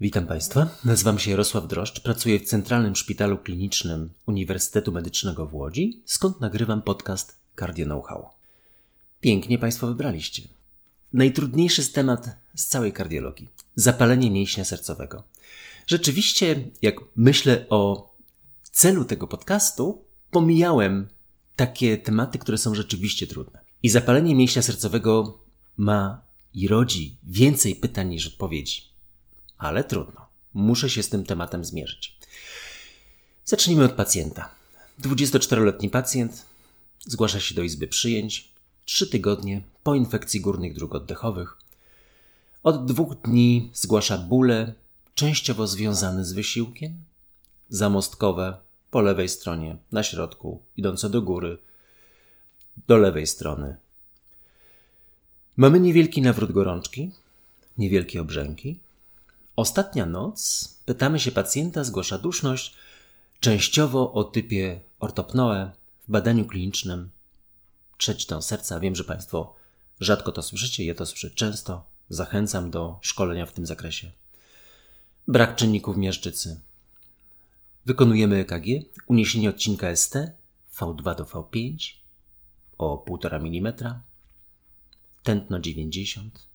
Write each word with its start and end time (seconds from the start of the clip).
Witam 0.00 0.26
Państwa. 0.26 0.68
Nazywam 0.84 1.18
się 1.18 1.30
Jarosław 1.30 1.68
Droszcz, 1.68 2.00
pracuję 2.00 2.40
w 2.40 2.44
Centralnym 2.44 2.96
Szpitalu 2.96 3.38
Klinicznym 3.38 4.10
Uniwersytetu 4.26 4.92
Medycznego 4.92 5.46
w 5.46 5.54
Łodzi, 5.54 6.02
skąd 6.04 6.40
nagrywam 6.40 6.82
podcast 6.82 7.36
Cardio 7.58 7.86
Know-how. 7.86 8.28
Pięknie 9.20 9.58
Państwo 9.58 9.86
wybraliście. 9.86 10.42
Najtrudniejszy 11.12 11.92
temat 11.92 12.36
z 12.54 12.66
całej 12.66 12.92
kardiologii 12.92 13.48
zapalenie 13.74 14.30
mięśnia 14.30 14.64
sercowego. 14.64 15.24
Rzeczywiście, 15.86 16.70
jak 16.82 16.94
myślę 17.16 17.66
o 17.68 18.12
celu 18.62 19.04
tego 19.04 19.26
podcastu, 19.26 20.04
pomijałem 20.30 21.08
takie 21.56 21.98
tematy, 21.98 22.38
które 22.38 22.58
są 22.58 22.74
rzeczywiście 22.74 23.26
trudne. 23.26 23.60
I 23.82 23.88
zapalenie 23.88 24.34
mięśnia 24.34 24.62
sercowego 24.62 25.38
ma 25.76 26.22
i 26.54 26.68
rodzi 26.68 27.16
więcej 27.24 27.76
pytań 27.76 28.08
niż 28.08 28.26
odpowiedzi. 28.26 28.97
Ale 29.58 29.84
trudno. 29.84 30.26
Muszę 30.54 30.90
się 30.90 31.02
z 31.02 31.08
tym 31.08 31.24
tematem 31.24 31.64
zmierzyć. 31.64 32.18
Zacznijmy 33.44 33.84
od 33.84 33.92
pacjenta. 33.92 34.50
24-letni 35.00 35.90
pacjent 35.90 36.46
zgłasza 37.00 37.40
się 37.40 37.54
do 37.54 37.62
izby 37.62 37.88
przyjęć 37.88 38.48
trzy 38.84 39.06
tygodnie 39.06 39.62
po 39.82 39.94
infekcji 39.94 40.40
górnych 40.40 40.74
dróg 40.74 40.94
oddechowych. 40.94 41.56
Od 42.62 42.86
dwóch 42.86 43.14
dni 43.20 43.70
zgłasza 43.74 44.18
bóle, 44.18 44.74
częściowo 45.14 45.66
związane 45.66 46.24
z 46.24 46.32
wysiłkiem, 46.32 46.94
zamostkowe 47.68 48.56
po 48.90 49.00
lewej 49.00 49.28
stronie, 49.28 49.76
na 49.92 50.02
środku, 50.02 50.62
idące 50.76 51.10
do 51.10 51.22
góry, 51.22 51.58
do 52.86 52.96
lewej 52.96 53.26
strony. 53.26 53.76
Mamy 55.56 55.80
niewielki 55.80 56.22
nawrót 56.22 56.52
gorączki, 56.52 57.10
niewielkie 57.78 58.20
obrzęki. 58.20 58.80
Ostatnia 59.58 60.06
noc, 60.06 60.68
pytamy 60.84 61.20
się 61.20 61.32
pacjenta, 61.32 61.84
zgłasza 61.84 62.18
duszność, 62.18 62.74
częściowo 63.40 64.12
o 64.12 64.24
typie 64.24 64.80
ortopnoe 65.00 65.70
w 66.08 66.10
badaniu 66.10 66.46
klinicznym 66.46 67.10
trzecitą 67.96 68.42
serca. 68.42 68.80
Wiem, 68.80 68.96
że 68.96 69.04
Państwo 69.04 69.54
rzadko 70.00 70.32
to 70.32 70.42
słyszycie, 70.42 70.84
ja 70.84 70.94
to 70.94 71.06
słyszę 71.06 71.30
często. 71.30 71.84
Zachęcam 72.08 72.70
do 72.70 72.98
szkolenia 73.02 73.46
w 73.46 73.52
tym 73.52 73.66
zakresie. 73.66 74.10
Brak 75.28 75.56
czynników 75.56 75.96
miażdżycy. 75.96 76.60
Wykonujemy 77.86 78.36
EKG, 78.36 78.66
uniesienie 79.06 79.50
odcinka 79.50 79.96
ST 79.96 80.14
V2 80.76 81.16
do 81.16 81.24
V5 81.24 81.92
o 82.78 83.04
1,5 83.08 83.58
mm, 83.58 84.00
tętno 85.22 85.60
90, 85.60 86.46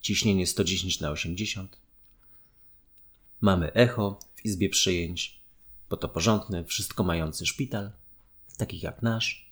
ciśnienie 0.00 0.46
110 0.46 1.00
na 1.00 1.10
80. 1.10 1.81
Mamy 3.42 3.72
echo 3.72 4.18
w 4.34 4.44
izbie 4.44 4.68
przyjęć, 4.70 5.40
bo 5.90 5.96
to 5.96 6.08
porządny, 6.08 6.64
wszystko 6.64 7.04
mający 7.04 7.46
szpital, 7.46 7.90
takich 8.56 8.82
jak 8.82 9.02
nasz. 9.02 9.48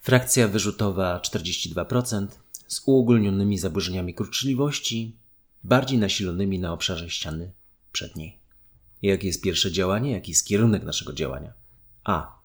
Frakcja 0.00 0.48
wyrzutowa 0.48 1.20
42% 1.20 2.26
z 2.66 2.82
uogólnionymi 2.86 3.58
zaburzeniami 3.58 4.14
kurczliwości, 4.14 5.16
bardziej 5.64 5.98
nasilonymi 5.98 6.58
na 6.58 6.72
obszarze 6.72 7.10
ściany 7.10 7.52
przedniej. 7.92 8.38
Jakie 9.02 9.26
jest 9.26 9.42
pierwsze 9.42 9.72
działanie? 9.72 10.12
Jaki 10.12 10.30
jest 10.30 10.46
kierunek 10.46 10.84
naszego 10.84 11.12
działania? 11.12 11.52
A. 12.04 12.38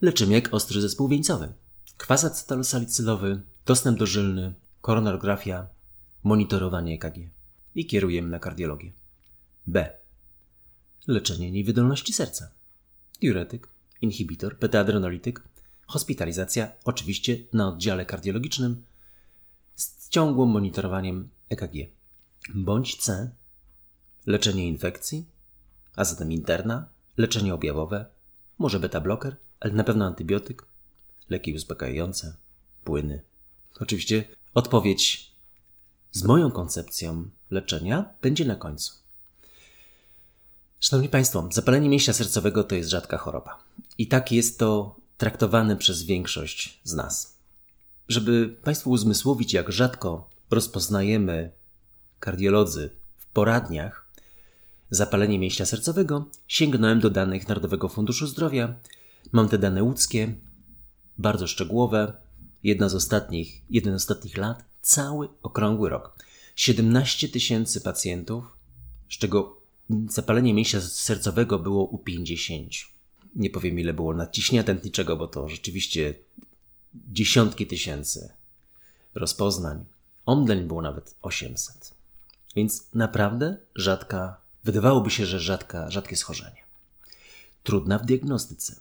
Leczymy 0.00 0.34
jak 0.34 0.54
ostry 0.54 0.80
zespół 0.80 1.08
wieńcowy. 1.08 1.52
Kwas 1.96 2.24
acetylsalicylowy, 2.24 3.42
dostęp 3.66 3.98
dożylny, 3.98 4.54
koronarografia, 4.80 5.66
monitorowanie 6.22 6.94
EKG. 6.94 7.16
I 7.74 7.86
kierujemy 7.86 8.28
na 8.28 8.38
kardiologię. 8.38 8.92
B. 9.66 9.98
Leczenie 11.06 11.50
niewydolności 11.50 12.12
serca. 12.12 12.50
Diuretyk, 13.20 13.68
inhibitor, 14.00 14.58
beta-adrenolityk, 14.58 15.42
hospitalizacja, 15.86 16.72
oczywiście 16.84 17.38
na 17.52 17.68
oddziale 17.68 18.06
kardiologicznym 18.06 18.84
z 19.74 20.08
ciągłym 20.08 20.48
monitorowaniem 20.48 21.28
EKG. 21.48 21.72
Bądź 22.54 22.96
C. 22.96 23.30
Leczenie 24.26 24.68
infekcji, 24.68 25.26
a 25.96 26.04
zatem 26.04 26.32
interna, 26.32 26.88
leczenie 27.16 27.54
objawowe, 27.54 28.06
może 28.58 28.80
beta-bloker, 28.80 29.36
ale 29.60 29.72
na 29.72 29.84
pewno 29.84 30.06
antybiotyk, 30.06 30.66
leki 31.30 31.54
uspokajające, 31.54 32.36
płyny. 32.84 33.22
Oczywiście 33.80 34.24
odpowiedź 34.54 35.32
z 36.12 36.22
moją 36.22 36.50
koncepcją 36.50 37.30
leczenia 37.50 38.14
będzie 38.22 38.44
na 38.44 38.56
końcu. 38.56 39.05
Szanowni 40.86 41.08
Państwo, 41.08 41.48
zapalenie 41.52 41.88
mięśnia 41.88 42.14
sercowego 42.14 42.64
to 42.64 42.74
jest 42.74 42.90
rzadka 42.90 43.18
choroba. 43.18 43.58
I 43.98 44.08
tak 44.08 44.32
jest 44.32 44.58
to 44.58 44.96
traktowane 45.18 45.76
przez 45.76 46.02
większość 46.02 46.80
z 46.84 46.94
nas. 46.94 47.36
Żeby 48.08 48.56
Państwu 48.64 48.90
uzmysłowić, 48.90 49.52
jak 49.52 49.72
rzadko 49.72 50.30
rozpoznajemy 50.50 51.52
kardiolodzy 52.20 52.90
w 53.16 53.26
poradniach 53.26 54.08
zapalenie 54.90 55.38
mięśnia 55.38 55.66
sercowego, 55.66 56.24
sięgnąłem 56.48 57.00
do 57.00 57.10
danych 57.10 57.48
Narodowego 57.48 57.88
Funduszu 57.88 58.26
Zdrowia. 58.26 58.74
Mam 59.32 59.48
te 59.48 59.58
dane 59.58 59.82
łódzkie, 59.82 60.34
bardzo 61.18 61.46
szczegółowe, 61.46 62.12
jedna 62.62 62.88
z 62.88 62.94
ostatnich, 62.94 63.62
jeden 63.70 63.92
z 63.92 63.96
ostatnich 64.02 64.36
lat, 64.36 64.64
cały 64.82 65.28
okrągły 65.42 65.90
rok. 65.90 66.18
17 66.56 67.28
tysięcy 67.28 67.80
pacjentów, 67.80 68.56
z 69.10 69.18
czego 69.18 69.55
zapalenie 70.08 70.54
mięśnia 70.54 70.80
sercowego 70.80 71.58
było 71.58 71.84
u 71.84 71.98
50. 71.98 72.72
Nie 73.36 73.50
powiem 73.50 73.78
ile 73.78 73.92
było 73.92 74.14
nadciśnienia 74.14 74.64
tętniczego, 74.64 75.16
bo 75.16 75.26
to 75.26 75.48
rzeczywiście 75.48 76.14
dziesiątki 76.94 77.66
tysięcy 77.66 78.30
rozpoznań. 79.14 79.84
Omdleń 80.26 80.66
było 80.66 80.82
nawet 80.82 81.14
800. 81.22 81.94
Więc 82.56 82.86
naprawdę 82.94 83.56
rzadka, 83.74 84.40
wydawałoby 84.64 85.10
się, 85.10 85.26
że 85.26 85.40
rzadka, 85.40 85.90
rzadkie 85.90 86.16
schorzenie. 86.16 86.62
Trudna 87.62 87.98
w 87.98 88.06
diagnostyce. 88.06 88.76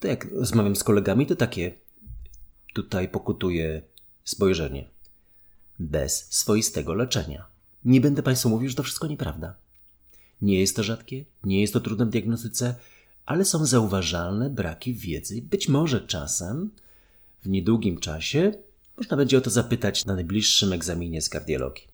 To 0.00 0.08
jak 0.08 0.32
rozmawiam 0.32 0.76
z 0.76 0.84
kolegami, 0.84 1.26
to 1.26 1.36
takie 1.36 1.74
tutaj 2.74 3.08
pokutuje 3.08 3.82
spojrzenie. 4.24 4.88
Bez 5.78 6.26
swoistego 6.32 6.94
leczenia. 6.94 7.46
Nie 7.84 8.00
będę 8.00 8.22
Państwu 8.22 8.48
mówił, 8.48 8.68
że 8.68 8.74
to 8.74 8.82
wszystko 8.82 9.06
nieprawda. 9.06 9.54
Nie 10.42 10.60
jest 10.60 10.76
to 10.76 10.82
rzadkie, 10.82 11.24
nie 11.44 11.60
jest 11.60 11.72
to 11.72 11.80
trudne 11.80 12.06
w 12.06 12.10
diagnostyce, 12.10 12.74
ale 13.26 13.44
są 13.44 13.66
zauważalne 13.66 14.50
braki 14.50 14.94
wiedzy. 14.94 15.42
Być 15.42 15.68
może 15.68 16.00
czasem, 16.00 16.70
w 17.42 17.48
niedługim 17.48 17.98
czasie, 17.98 18.52
można 18.96 19.16
będzie 19.16 19.38
o 19.38 19.40
to 19.40 19.50
zapytać 19.50 20.04
na 20.04 20.14
najbliższym 20.14 20.72
egzaminie 20.72 21.22
z 21.22 21.28
kardiologii. 21.28 21.84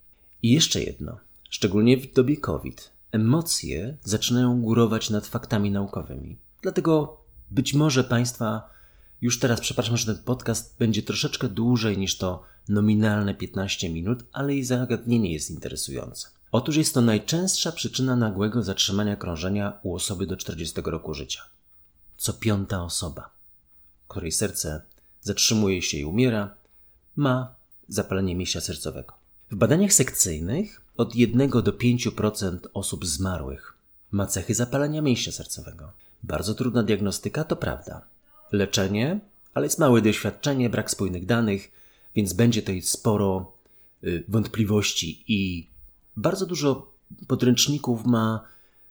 I 0.43 0.51
jeszcze 0.51 0.83
jedno, 0.83 1.19
szczególnie 1.51 1.97
w 1.97 2.13
dobie 2.13 2.37
COVID, 2.37 2.91
emocje 3.13 3.97
zaczynają 4.05 4.63
górować 4.63 5.11
nad 5.11 5.27
faktami 5.27 5.71
naukowymi. 5.71 6.37
Dlatego 6.63 7.21
być 7.51 7.75
może 7.75 8.05
Państwa 8.05 8.71
już 9.21 9.39
teraz 9.39 9.61
przepraszam, 9.61 9.97
że 9.97 10.15
ten 10.15 10.25
podcast 10.25 10.77
będzie 10.79 11.03
troszeczkę 11.03 11.49
dłużej 11.49 11.99
niż 11.99 12.17
to 12.17 12.43
nominalne 12.69 13.35
15 13.35 13.91
minut, 13.91 14.25
ale 14.33 14.55
i 14.55 14.65
zagadnienie 14.65 15.33
jest 15.33 15.51
interesujące. 15.51 16.38
Otóż 16.53 16.77
jest 16.77 16.95
to 16.95 17.01
najczęstsza 17.01 17.73
przyczyna 17.73 18.17
nagłego 18.17 18.63
zatrzymania 18.63 19.17
krążenia 19.17 19.79
u 19.83 19.95
osoby 19.95 20.27
do 20.27 20.37
40 20.37 20.81
roku 20.85 21.15
życia. 21.15 21.43
Co 22.17 22.33
piąta 22.33 22.85
osoba, 22.85 23.31
której 24.09 24.33
serce 24.33 24.83
zatrzymuje 25.23 25.83
się 25.83 25.99
i 25.99 26.05
umiera, 26.05 26.55
ma 27.17 27.55
zapalenie 27.89 28.35
mięśnia 28.35 28.61
sercowego. 28.61 29.15
W 29.51 29.57
badaniach 29.57 29.93
sekcyjnych 29.93 30.81
od 30.97 31.15
1 31.15 31.51
do 31.51 31.73
5% 31.73 32.59
osób 32.75 33.07
zmarłych 33.07 33.75
ma 34.11 34.27
cechy 34.27 34.55
zapalenia 34.55 35.03
mięśnia 35.03 35.33
sercowego. 35.33 35.93
Bardzo 36.23 36.55
trudna 36.55 36.83
diagnostyka, 36.83 37.45
to 37.45 37.57
prawda. 37.57 38.03
Leczenie, 38.53 39.21
ale 39.55 39.67
jest 39.67 39.79
małe 39.79 40.03
doświadczenie, 40.03 40.71
brak 40.71 40.91
spójnych 40.91 41.27
danych, 41.27 41.71
więc 42.15 42.33
będzie 42.33 42.63
tutaj 42.63 42.83
sporo 42.83 43.53
y, 44.05 44.25
wątpliwości 44.29 45.25
i 45.29 45.67
bardzo 46.19 46.47
dużo 46.47 46.93
podręczników 47.27 48.07
ma 48.07 48.45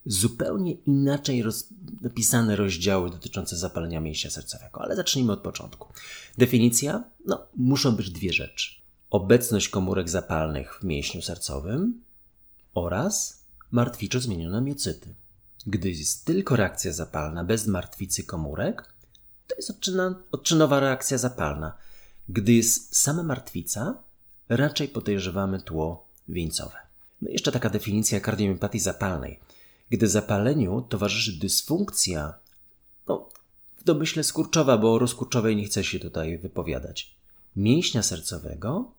zupełnie 0.06 0.72
inaczej 0.72 1.44
roz, 1.44 1.68
napisane 2.02 2.56
rozdziały 2.56 3.10
dotyczące 3.10 3.58
zapalenia 3.58 4.02
mięśnia 4.02 4.30
sercowego, 4.30 4.82
ale 4.82 4.96
zacznijmy 4.96 5.32
od 5.32 5.40
początku. 5.40 5.94
Definicja? 6.38 7.04
No, 7.26 7.48
muszą 7.56 7.96
być 7.96 8.10
dwie 8.12 8.34
rzeczy. 8.34 8.72
Obecność 9.10 9.70
komórek 9.70 10.10
zapalnych 10.10 10.80
w 10.82 10.84
mięśniu 10.84 11.22
sercowym 11.22 12.02
oraz 12.74 13.44
martwiczo 13.72 14.20
zmienione 14.20 14.62
miocyty. 14.62 15.16
Gdy 15.68 15.90
jest 15.90 16.26
tylko 16.26 16.56
reakcja 16.56 16.94
zapalna 16.94 17.44
bez 17.44 17.68
martwicy 17.68 18.24
komórek, 18.24 18.94
to 19.48 19.56
jest 19.56 19.70
odczyna, 19.70 20.16
odczynowa 20.32 20.80
reakcja 20.80 21.18
zapalna. 21.18 21.78
Gdy 22.30 22.54
jest 22.54 22.96
sama 22.96 23.24
martwica, 23.24 24.04
raczej 24.50 24.88
podejrzewamy 24.88 25.62
tło 25.62 26.08
wieńcowe. 26.28 26.87
No 27.22 27.30
jeszcze 27.32 27.52
taka 27.52 27.70
definicja 27.70 28.20
kardiomiopatii 28.20 28.80
zapalnej. 28.80 29.40
Gdy 29.90 30.08
zapaleniu 30.08 30.82
towarzyszy 30.82 31.40
dysfunkcja, 31.40 32.34
no 33.08 33.30
w 33.78 33.84
domyśle 33.84 34.24
skurczowa, 34.24 34.78
bo 34.78 34.94
o 34.94 35.00
rozkurczowej 35.00 35.56
nie 35.56 35.66
chcę 35.66 35.84
się 35.84 36.00
tutaj 36.00 36.38
wypowiadać, 36.38 37.16
mięśnia 37.56 38.04
sercowego, 38.04 38.92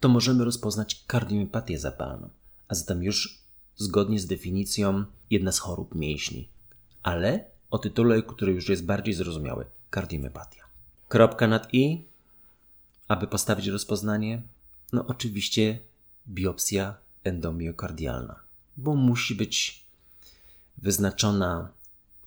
to 0.00 0.08
możemy 0.08 0.44
rozpoznać 0.44 1.04
kardiomyopatię 1.06 1.78
zapalną, 1.78 2.28
a 2.68 2.74
zatem 2.74 3.02
już 3.02 3.38
zgodnie 3.76 4.20
z 4.20 4.26
definicją 4.26 5.04
jedna 5.30 5.52
z 5.52 5.58
chorób 5.58 5.94
mięśni, 5.94 6.48
ale 7.02 7.44
o 7.70 7.78
tytule, 7.78 8.22
który 8.22 8.52
już 8.52 8.68
jest 8.68 8.84
bardziej 8.84 9.14
zrozumiały 9.14 9.64
kardiomyopatia. 9.90 10.64
Kropka 11.08 11.46
nad 11.46 11.74
i, 11.74 12.04
aby 13.08 13.26
postawić 13.26 13.66
rozpoznanie, 13.66 14.42
no 14.92 15.06
oczywiście 15.06 15.78
biopsja 16.28 16.94
endomiokardialna, 17.24 18.40
bo 18.76 18.94
musi 18.94 19.34
być 19.34 19.84
wyznaczona 20.78 21.72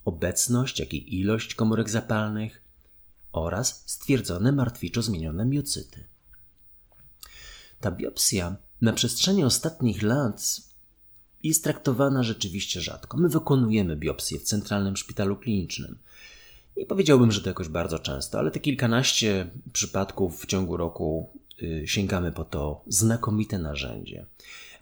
obecność, 0.06 0.80
jak 0.80 0.94
i 0.94 1.19
ilość 1.19 1.56
komórek 1.56 1.90
zapalnych 1.90 2.62
oraz 3.31 3.84
stwierdzone 3.86 4.51
martwiczo 4.51 5.01
zmienione 5.01 5.45
miocyty. 5.45 6.04
Ta 7.80 7.92
biopsja 7.92 8.56
na 8.81 8.94
przestrzeni 8.94 9.44
ostatnich 9.44 10.01
lat 10.01 10.62
jest 11.44 11.63
traktowana 11.63 12.24
rzeczywiście 12.24 12.81
rzadko. 12.81 13.18
My 13.18 13.30
wykonujemy 13.30 13.96
biopsję 13.96 14.39
w 14.39 14.44
Centralnym 14.44 14.98
Szpitalu 14.98 15.36
Klinicznym. 15.36 15.98
Nie 16.78 16.86
powiedziałbym, 16.86 17.31
że 17.31 17.42
to 17.42 17.50
jakoś 17.50 17.68
bardzo 17.68 18.00
często, 18.00 18.39
ale 18.39 18.51
te 18.51 18.60
kilkanaście 18.60 19.50
przypadków 19.74 20.42
w 20.42 20.46
ciągu 20.46 20.78
roku 20.78 21.30
y, 21.62 21.84
sięgamy 21.88 22.31
po 22.31 22.44
to 22.44 22.81
znakomite 22.88 23.60
narzędzie. 23.60 24.25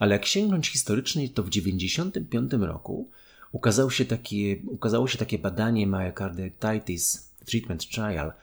Ale 0.01 0.15
jak 0.15 0.25
sięgnąć 0.25 0.69
historycznie, 0.69 1.30
to 1.30 1.44
w 1.44 1.50
1995 1.50 2.53
roku 2.53 3.09
ukazało 3.51 3.89
się 3.89 4.06
takie, 4.06 4.62
ukazało 4.68 5.07
się 5.07 5.18
takie 5.18 5.39
badanie 5.39 5.88
Myocarditis 5.88 7.31
Treatment 7.45 7.89
Trial 7.89 8.33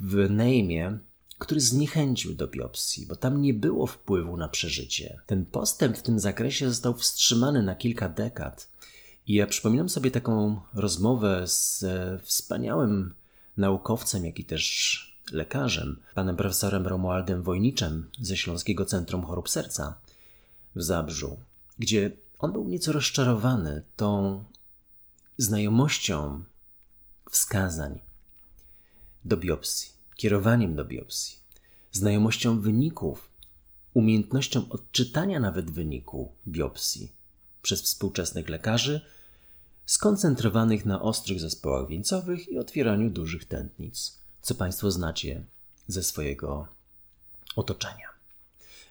w 0.00 0.30
Neymie, 0.30 0.98
który 1.38 1.60
zniechęcił 1.60 2.34
do 2.34 2.46
biopsji, 2.48 3.06
bo 3.06 3.16
tam 3.16 3.42
nie 3.42 3.54
było 3.54 3.86
wpływu 3.86 4.36
na 4.36 4.48
przeżycie. 4.48 5.18
Ten 5.26 5.46
postęp 5.46 5.96
w 5.96 6.02
tym 6.02 6.20
zakresie 6.20 6.68
został 6.68 6.94
wstrzymany 6.94 7.62
na 7.62 7.74
kilka 7.74 8.08
dekad. 8.08 8.70
I 9.26 9.34
ja 9.34 9.46
przypominam 9.46 9.88
sobie 9.88 10.10
taką 10.10 10.60
rozmowę 10.74 11.42
z 11.46 11.82
e, 11.82 12.18
wspaniałym 12.22 13.14
naukowcem, 13.56 14.24
jak 14.24 14.38
i 14.38 14.44
też 14.44 15.22
lekarzem, 15.32 16.00
panem 16.14 16.36
profesorem 16.36 16.86
Romualdem 16.86 17.42
Wojniczem 17.42 18.10
ze 18.20 18.36
Śląskiego 18.36 18.84
Centrum 18.84 19.22
Chorób 19.24 19.48
Serca 19.48 20.01
w 20.76 20.82
Zabrzu, 20.82 21.38
gdzie 21.78 22.10
on 22.38 22.52
był 22.52 22.68
nieco 22.68 22.92
rozczarowany 22.92 23.82
tą 23.96 24.44
znajomością 25.38 26.44
wskazań 27.30 28.00
do 29.24 29.36
biopsji 29.36 29.92
kierowaniem 30.22 30.74
do 30.74 30.84
biopsji, 30.84 31.38
znajomością 31.92 32.60
wyników, 32.60 33.30
umiejętnością 33.94 34.68
odczytania 34.70 35.40
nawet 35.40 35.70
wyniku 35.70 36.32
biopsji 36.48 37.12
przez 37.62 37.82
współczesnych 37.82 38.48
lekarzy, 38.48 39.00
skoncentrowanych 39.86 40.86
na 40.86 41.02
ostrych 41.02 41.40
zespołach 41.40 41.88
wieńcowych 41.88 42.48
i 42.48 42.58
otwieraniu 42.58 43.10
dużych 43.10 43.44
tętnic, 43.44 44.18
co 44.42 44.54
Państwo 44.54 44.90
znacie 44.90 45.44
ze 45.86 46.02
swojego 46.02 46.66
otoczenia. 47.56 48.08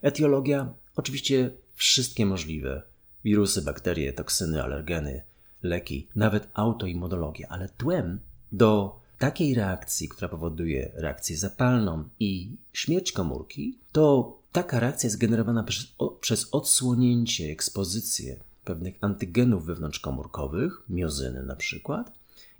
Etiologia 0.01 0.73
oczywiście 0.95 1.51
wszystkie 1.81 2.25
możliwe 2.25 2.81
wirusy, 3.23 3.61
bakterie, 3.61 4.13
toksyny, 4.13 4.63
alergeny, 4.63 5.23
leki, 5.63 6.07
nawet 6.15 6.47
autoimmunologia, 6.53 7.47
ale 7.49 7.69
tłem 7.69 8.19
do 8.51 8.99
takiej 9.17 9.53
reakcji, 9.53 10.09
która 10.09 10.29
powoduje 10.29 10.91
reakcję 10.93 11.37
zapalną 11.37 12.03
i 12.19 12.55
śmierć 12.73 13.11
komórki, 13.11 13.77
to 13.91 14.37
taka 14.51 14.79
reakcja 14.79 15.07
jest 15.07 15.17
generowana 15.17 15.63
przez, 15.63 15.93
o, 15.97 16.07
przez 16.07 16.49
odsłonięcie, 16.51 17.51
ekspozycję 17.51 18.39
pewnych 18.65 18.95
antygenów 19.01 19.65
wewnątrzkomórkowych, 19.65 20.83
miozyny 20.89 21.43
na 21.43 21.55
przykład, 21.55 22.11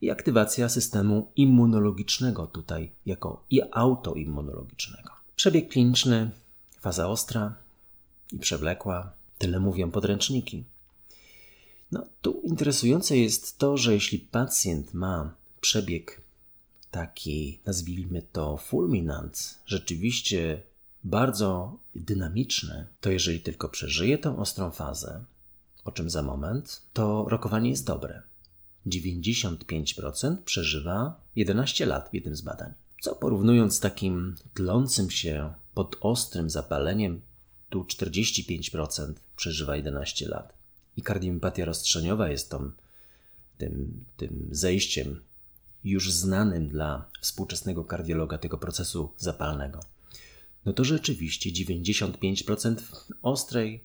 i 0.01 0.11
aktywacja 0.11 0.69
systemu 0.69 1.31
immunologicznego 1.35 2.47
tutaj 2.47 2.91
jako 3.05 3.43
i 3.49 3.61
autoimmunologicznego. 3.71 5.11
Przebieg 5.35 5.69
kliniczny, 5.69 6.31
faza 6.79 7.07
ostra 7.07 7.55
i 8.31 8.39
przewlekła, 8.39 9.13
tyle 9.37 9.59
mówią 9.59 9.91
podręczniki. 9.91 10.63
No, 11.91 12.05
tu 12.21 12.41
interesujące 12.43 13.17
jest 13.17 13.57
to, 13.57 13.77
że 13.77 13.93
jeśli 13.93 14.19
pacjent 14.19 14.93
ma 14.93 15.33
przebieg 15.61 16.21
taki, 16.91 17.59
nazwijmy 17.65 18.21
to, 18.31 18.57
fulminant, 18.57 19.57
rzeczywiście 19.65 20.61
bardzo 21.03 21.77
dynamiczny, 21.95 22.87
to 23.01 23.11
jeżeli 23.11 23.39
tylko 23.39 23.69
przeżyje 23.69 24.17
tą 24.17 24.37
ostrą 24.37 24.71
fazę, 24.71 25.23
o 25.85 25.91
czym 25.91 26.09
za 26.09 26.21
moment, 26.21 26.81
to 26.93 27.25
rokowanie 27.29 27.69
jest 27.69 27.85
dobre. 27.85 28.21
95% 28.87 30.37
przeżywa 30.37 31.19
11 31.35 31.85
lat 31.85 32.09
w 32.09 32.13
jednym 32.13 32.35
z 32.35 32.41
badań. 32.41 32.73
Co 33.01 33.15
porównując 33.15 33.75
z 33.75 33.79
takim 33.79 34.35
tlącym 34.53 35.11
się 35.11 35.53
pod 35.73 35.97
ostrym 36.01 36.49
zapaleniem, 36.49 37.21
tu 37.71 37.83
45% 37.83 39.13
przeżywa 39.35 39.75
11 39.75 40.27
lat. 40.27 40.53
I 40.97 41.01
kardiomyopatia 41.01 41.65
rozstrzeniowa 41.65 42.29
jest 42.29 42.49
tą, 42.49 42.71
tym, 43.57 44.03
tym 44.17 44.47
zejściem 44.51 45.21
już 45.83 46.11
znanym 46.11 46.67
dla 46.67 47.05
współczesnego 47.21 47.83
kardiologa 47.83 48.37
tego 48.37 48.57
procesu 48.57 49.11
zapalnego, 49.17 49.79
no 50.65 50.73
to 50.73 50.83
rzeczywiście 50.83 51.51
95% 51.51 52.75
w 52.81 52.91
ostrej, 53.21 53.83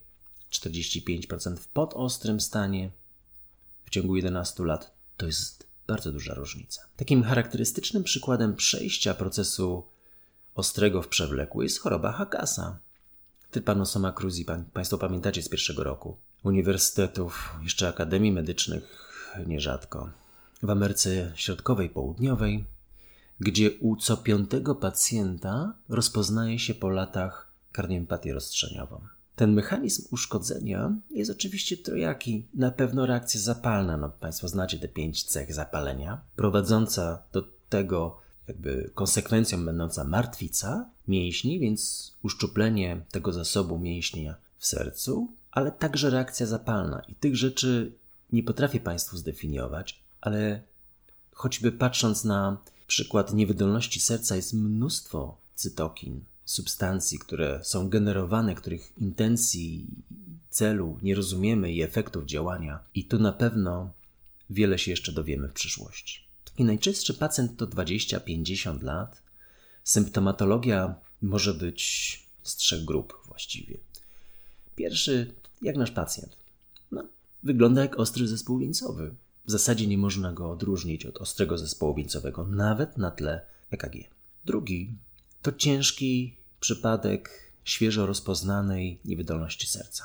45% 0.53 1.56
w 1.56 1.69
podostrym 1.69 2.41
stanie 2.41 2.91
w 3.85 3.91
ciągu 3.91 4.17
11 4.17 4.65
lat 4.65 4.94
to 5.17 5.27
jest 5.27 5.67
bardzo 5.87 6.12
duża 6.12 6.35
różnica. 6.35 6.82
Takim 6.97 7.23
charakterystycznym 7.23 8.05
przykładem 8.05 8.56
przejścia 8.56 9.15
procesu 9.15 9.85
ostrego 10.55 11.03
w 11.03 11.09
przewlekły 11.09 11.65
jest 11.65 11.81
choroba 11.81 12.12
Hakasa. 12.12 12.79
Trypanosoma 13.56 14.13
cruzi, 14.13 14.46
Państwo 14.72 14.98
pamiętacie 14.98 15.43
z 15.43 15.48
pierwszego 15.48 15.84
roku. 15.84 16.17
Uniwersytetów, 16.44 17.55
jeszcze 17.63 17.89
akademii 17.89 18.32
medycznych 18.32 19.08
nierzadko 19.46 20.10
w 20.63 20.70
Ameryce 20.70 21.32
Środkowej, 21.34 21.91
Południowej, 21.91 22.65
gdzie 23.41 23.70
u 23.81 23.96
co 23.96 24.17
piątego 24.17 24.75
pacjenta 24.75 25.75
rozpoznaje 25.89 26.58
się 26.58 26.75
po 26.75 26.89
latach 26.89 27.53
kardiopatię 27.72 28.34
rozstrzeniową. 28.34 29.01
Ten 29.36 29.53
mechanizm 29.53 30.08
uszkodzenia 30.10 30.96
jest 31.10 31.31
oczywiście 31.31 31.77
trojaki. 31.77 32.46
Na 32.55 32.70
pewno 32.70 33.06
reakcja 33.06 33.41
zapalna, 33.41 33.96
no 33.96 34.08
Państwo 34.08 34.48
znacie 34.48 34.79
te 34.79 34.89
pięć 34.89 35.25
cech 35.25 35.55
zapalenia, 35.55 36.20
prowadząca 36.36 37.22
do 37.32 37.48
tego, 37.69 38.20
jakby 38.48 38.91
konsekwencją 38.94 39.65
będąca 39.65 40.05
martwica 40.05 40.91
mięśni, 41.08 41.60
więc 41.60 42.12
uszczuplenie 42.22 43.00
tego 43.10 43.32
zasobu 43.32 43.79
mięśnia 43.79 44.34
w 44.58 44.67
sercu, 44.67 45.29
ale 45.50 45.72
także 45.72 46.10
reakcja 46.10 46.46
zapalna. 46.46 47.03
I 47.08 47.15
tych 47.15 47.36
rzeczy 47.36 47.93
nie 48.32 48.43
potrafię 48.43 48.81
Państwu 48.81 49.17
zdefiniować, 49.17 50.00
ale 50.20 50.62
choćby 51.32 51.72
patrząc 51.72 52.24
na 52.24 52.56
przykład 52.86 53.34
niewydolności 53.34 54.00
serca, 54.00 54.36
jest 54.36 54.55
mnóstwo 54.55 55.36
cytokin, 55.55 56.20
substancji, 56.44 57.19
które 57.19 57.60
są 57.65 57.88
generowane, 57.88 58.55
których 58.55 58.93
intencji, 58.98 59.86
celu 60.50 60.98
nie 61.03 61.15
rozumiemy 61.15 61.72
i 61.72 61.82
efektów 61.82 62.24
działania, 62.24 62.79
i 62.94 63.05
tu 63.05 63.19
na 63.19 63.32
pewno 63.32 63.91
wiele 64.50 64.79
się 64.79 64.91
jeszcze 64.91 65.12
dowiemy 65.12 65.48
w 65.48 65.53
przyszłości. 65.53 66.26
Taki 66.56 66.65
najczęstszy 66.65 67.15
pacjent 67.15 67.56
to 67.56 67.67
20-50 67.67 68.82
lat. 68.82 69.22
Symptomatologia 69.84 70.94
może 71.22 71.55
być 71.55 71.82
z 72.43 72.56
trzech 72.56 72.84
grup 72.84 73.15
właściwie. 73.27 73.79
Pierwszy, 74.77 75.34
jak 75.63 75.77
nasz 75.77 75.91
pacjent. 75.91 76.36
No, 76.93 77.05
wygląda 77.43 77.82
jak 77.82 77.98
ostry 77.98 78.29
zespół 78.29 78.58
wieńcowy. 78.58 79.15
W 79.46 79.51
zasadzie 79.51 79.86
nie 79.86 79.98
można 79.98 80.32
go 80.32 80.51
odróżnić 80.51 81.06
od 81.06 81.19
ostrego 81.19 81.58
zespołu 81.58 81.94
wieńcowego, 81.94 82.46
nawet 82.46 82.98
na 82.98 83.10
tle 83.10 83.41
EKG. 83.70 83.96
Drugi 84.44 84.93
to 85.43 85.53
ciężki 85.53 86.36
przypadek 86.60 87.53
świeżo 87.65 88.06
rozpoznanej 88.06 88.98
niewydolności 89.05 89.67
serca. 89.67 90.05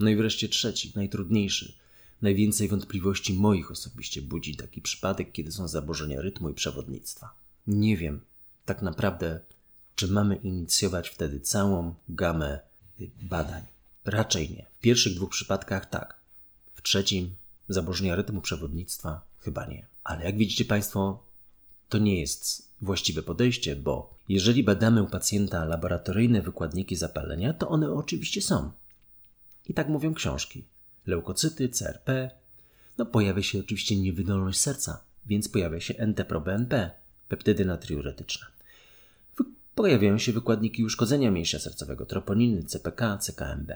No 0.00 0.10
i 0.10 0.16
wreszcie 0.16 0.48
trzeci, 0.48 0.92
najtrudniejszy. 0.96 1.74
Najwięcej 2.22 2.68
wątpliwości 2.68 3.34
moich 3.34 3.70
osobiście 3.70 4.22
budzi 4.22 4.56
taki 4.56 4.82
przypadek, 4.82 5.32
kiedy 5.32 5.52
są 5.52 5.68
zaburzenia 5.68 6.20
rytmu 6.20 6.50
i 6.50 6.54
przewodnictwa. 6.54 7.34
Nie 7.66 7.96
wiem 7.96 8.20
tak 8.64 8.82
naprawdę, 8.82 9.40
czy 9.94 10.08
mamy 10.08 10.36
inicjować 10.36 11.08
wtedy 11.08 11.40
całą 11.40 11.94
gamę 12.08 12.60
badań. 13.22 13.62
Raczej 14.04 14.50
nie. 14.50 14.66
W 14.78 14.80
pierwszych 14.80 15.14
dwóch 15.14 15.30
przypadkach 15.30 15.86
tak. 15.90 16.20
W 16.74 16.82
trzecim 16.82 17.34
zaburzenia 17.68 18.16
rytmu 18.16 18.40
przewodnictwa 18.40 19.22
chyba 19.38 19.66
nie. 19.66 19.86
Ale 20.04 20.24
jak 20.24 20.36
widzicie 20.36 20.64
Państwo, 20.64 21.22
to 21.88 21.98
nie 21.98 22.20
jest 22.20 22.68
właściwe 22.82 23.22
podejście, 23.22 23.76
bo 23.76 24.14
jeżeli 24.28 24.64
badamy 24.64 25.02
u 25.02 25.06
pacjenta 25.06 25.64
laboratoryjne 25.64 26.42
wykładniki 26.42 26.96
zapalenia, 26.96 27.52
to 27.52 27.68
one 27.68 27.92
oczywiście 27.92 28.42
są. 28.42 28.70
I 29.68 29.74
tak 29.74 29.88
mówią 29.88 30.14
książki. 30.14 30.64
Leukocyty, 31.10 31.68
CRP. 31.68 32.30
No 32.98 33.06
pojawia 33.06 33.42
się 33.42 33.60
oczywiście 33.60 33.96
niewydolność 33.96 34.60
serca, 34.60 35.04
więc 35.26 35.48
pojawia 35.48 35.80
się 35.80 35.94
NT-proBNP, 35.94 36.90
peptydy 37.28 37.64
natriuretyczne. 37.64 38.46
Pojawiają 39.74 40.18
się 40.18 40.32
wykładniki 40.32 40.84
uszkodzenia 40.84 41.30
mięśnia 41.30 41.58
sercowego, 41.58 42.06
troponiny, 42.06 42.62
CPK, 42.62 43.18
CKMB. 43.18 43.72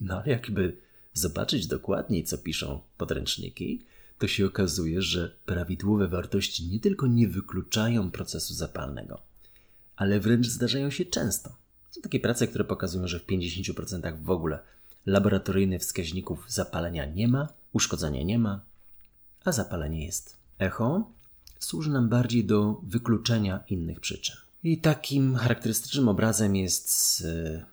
No 0.00 0.14
ale 0.14 0.32
jakby 0.32 0.76
zobaczyć 1.12 1.66
dokładniej, 1.66 2.24
co 2.24 2.38
piszą 2.38 2.80
podręczniki, 2.96 3.82
to 4.18 4.28
się 4.28 4.46
okazuje, 4.46 5.02
że 5.02 5.32
prawidłowe 5.46 6.08
wartości 6.08 6.68
nie 6.68 6.80
tylko 6.80 7.06
nie 7.06 7.28
wykluczają 7.28 8.10
procesu 8.10 8.54
zapalnego, 8.54 9.22
ale 9.96 10.20
wręcz 10.20 10.46
zdarzają 10.46 10.90
się 10.90 11.04
często. 11.04 11.56
Są 11.90 12.00
takie 12.00 12.20
prace, 12.20 12.46
które 12.46 12.64
pokazują, 12.64 13.08
że 13.08 13.20
w 13.20 13.26
50% 13.26 14.22
w 14.22 14.30
ogóle 14.30 14.58
laboratoryjnych 15.06 15.82
wskaźników 15.82 16.44
zapalenia 16.48 17.04
nie 17.04 17.28
ma, 17.28 17.48
uszkodzenia 17.72 18.22
nie 18.22 18.38
ma, 18.38 18.60
a 19.44 19.52
zapalenie 19.52 20.06
jest. 20.06 20.36
Echo 20.58 21.10
służy 21.58 21.90
nam 21.90 22.08
bardziej 22.08 22.44
do 22.44 22.80
wykluczenia 22.82 23.64
innych 23.68 24.00
przyczyn. 24.00 24.36
I 24.62 24.78
takim 24.78 25.34
charakterystycznym 25.34 26.08
obrazem 26.08 26.56
jest 26.56 27.22
e, 27.24 27.64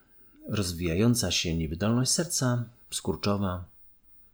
rozwijająca 0.47 1.31
się 1.31 1.57
niewydolność 1.57 2.11
serca, 2.11 2.63
skurczowa, 2.91 3.65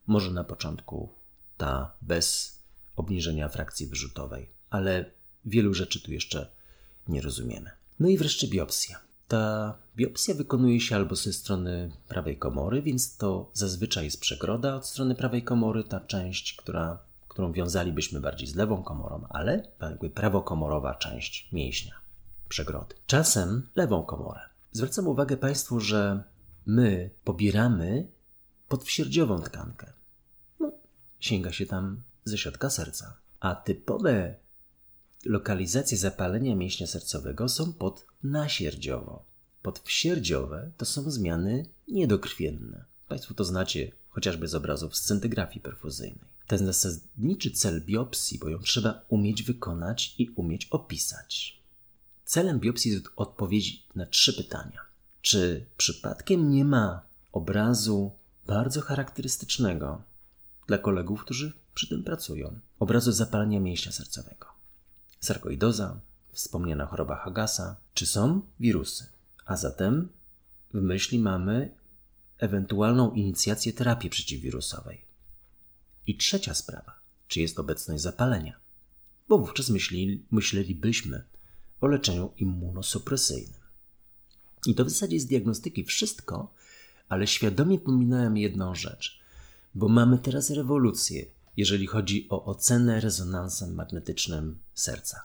może 0.08 0.32
na 0.32 0.44
początku 0.44 1.10
ta 1.58 1.92
bez 2.02 2.58
obniżenia 2.96 3.50
frakcji 3.50 3.88
wyrzutowej, 3.88 4.50
ale 4.70 5.06
wielu 5.46 5.74
rzeczy 5.74 6.02
tu 6.02 6.12
jeszcze 6.12 6.52
nie 7.08 7.22
rozumiemy. 7.22 7.72
No 8.00 8.10
i 8.10 8.18
wreszcie 8.18 8.48
biopsja. 8.48 9.00
Ta 9.28 9.76
biopsja 9.96 10.36
wykonuje 10.36 10.80
się 10.80 10.96
albo 10.96 11.16
ze 11.16 11.34
strony 11.34 11.92
prawej 12.08 12.38
komory, 12.38 12.82
więc 12.82 13.18
to 13.18 13.50
zazwyczaj 13.54 14.06
jest 14.06 14.20
przegroda 14.20 14.76
od 14.76 14.88
strony 14.88 15.16
prawej 15.16 15.44
komory, 15.44 15.84
ta 15.84 16.00
część, 16.00 16.56
która, 16.56 17.00
którą 17.28 17.52
wiązalibyśmy 17.52 18.20
bardziej 18.20 18.48
z 18.48 18.56
lewą 18.56 18.84
komorą, 18.84 19.26
ale 19.30 19.68
jakby 19.82 20.10
prawokomorowa 20.10 20.96
część 20.96 21.50
mięśnia, 21.52 21.96
przegrody. 22.50 22.96
Czasem 23.08 23.70
lewą 23.76 24.04
komorę. 24.04 24.42
Zwracam 24.72 25.08
uwagę 25.08 25.38
Państwu, 25.38 25.80
że 25.80 26.24
my 26.66 27.10
pobieramy 27.24 28.08
podwsierdziową 28.68 29.42
tkankę. 29.42 29.94
No, 30.60 30.72
sięga 31.20 31.52
się 31.52 31.66
tam 31.66 32.02
ze 32.26 32.38
środka 32.38 32.70
serca. 32.70 33.18
A 33.40 33.56
typowe 33.56 34.36
lokalizacje 35.26 35.98
zapalenia 35.98 36.56
mięśnia 36.56 36.88
sercowego 36.88 37.50
są 37.50 37.74
pod 37.74 38.06
nasierdziowo. 38.24 39.26
Podwsierdziowe 39.62 40.72
to 40.78 40.86
są 40.86 41.12
zmiany 41.12 41.66
niedokrwienne. 41.88 42.86
Państwo 43.08 43.34
to 43.34 43.44
znacie 43.44 43.92
chociażby 44.10 44.48
z 44.48 44.56
obrazów 44.56 44.98
scintygrafii 44.98 45.62
perfuzyjnej. 45.62 46.34
Ten 46.48 46.66
zasadniczy 46.66 47.52
cel 47.52 47.82
biopsji, 47.82 48.40
bo 48.40 48.50
ją 48.50 48.60
trzeba 48.60 49.02
umieć 49.10 49.44
wykonać 49.44 50.16
i 50.18 50.30
umieć 50.30 50.66
opisać. 50.66 51.60
Celem 52.26 52.60
biopsji 52.60 52.92
jest 52.92 53.06
odpowiedź 53.16 53.84
na 53.96 54.06
trzy 54.06 54.34
pytania. 54.34 54.82
Czy 55.22 55.66
przypadkiem 55.78 56.50
nie 56.50 56.66
ma 56.66 57.02
obrazu 57.32 58.12
bardzo 58.48 58.82
charakterystycznego 58.82 60.02
dla 60.68 60.78
kolegów, 60.78 61.22
którzy 61.22 61.54
przy 61.74 61.90
tym 61.90 62.04
pracują? 62.04 62.60
Obrazu 62.80 63.12
zapalenia 63.12 63.60
mięśnia 63.60 63.92
sercowego 63.92 64.53
sarkoidoza, 65.24 66.00
wspomniana 66.32 66.86
choroba 66.86 67.16
Hagasa, 67.16 67.76
czy 67.94 68.06
są 68.06 68.42
wirusy. 68.60 69.06
A 69.46 69.58
zatem 69.58 70.10
w 70.74 70.82
myśli 70.82 71.20
mamy 71.20 71.76
ewentualną 72.38 73.12
inicjację 73.12 73.74
terapii 73.74 74.10
przeciwwirusowej. 74.10 75.02
I 76.08 76.18
trzecia 76.18 76.54
sprawa, 76.54 77.00
czy 77.28 77.42
jest 77.42 77.60
obecność 77.60 78.04
zapalenia, 78.04 78.60
bo 79.30 79.38
wówczas 79.38 79.70
myśli, 79.70 80.26
myślelibyśmy 80.32 81.24
o 81.82 81.88
leczeniu 81.88 82.32
immunosupresyjnym. 82.38 83.62
I 84.66 84.76
to 84.76 84.86
w 84.86 84.90
zasadzie 84.90 85.20
z 85.20 85.26
diagnostyki 85.26 85.84
wszystko, 85.84 86.54
ale 87.10 87.28
świadomie 87.28 87.80
pominąłem 87.80 88.38
jedną 88.38 88.76
rzecz, 88.76 89.20
bo 89.76 89.90
mamy 89.90 90.18
teraz 90.18 90.50
rewolucję 90.50 91.26
jeżeli 91.58 91.88
chodzi 91.88 92.28
o 92.30 92.46
ocenę 92.46 93.00
rezonansem 93.00 93.76
magnetycznym 93.76 94.60
serca. 94.74 95.22